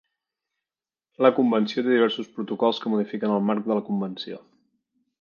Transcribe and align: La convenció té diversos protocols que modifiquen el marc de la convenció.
La 1.25 1.31
convenció 1.41 1.85
té 1.87 1.93
diversos 1.97 2.33
protocols 2.39 2.83
que 2.87 2.95
modifiquen 2.97 3.37
el 3.39 3.49
marc 3.51 3.71
de 3.71 3.75
la 3.81 3.89
convenció. 3.93 4.45